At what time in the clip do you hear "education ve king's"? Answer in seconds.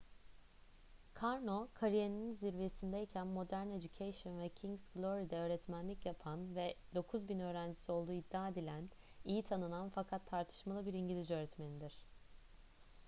3.73-4.87